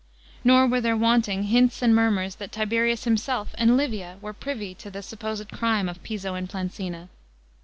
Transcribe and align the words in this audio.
N^r 0.43 0.67
were 0.71 0.81
there 0.81 0.97
wanting 0.97 1.43
hints 1.43 1.83
and 1.83 1.93
murmurs 1.93 2.33
that 2.37 2.51
Tiberius 2.51 3.05
Limse^f 3.05 3.49
and 3.53 3.77
Livia 3.77 4.17
wcrt 4.23 4.39
privy 4.39 4.73
to 4.73 4.89
the 4.89 5.03
supposed 5.03 5.51
crime 5.51 5.87
of 5.87 6.01
Piso 6.01 6.33
and 6.33 6.49
Planuina. 6.49 7.07